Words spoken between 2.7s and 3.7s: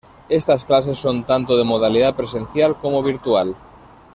como virtual.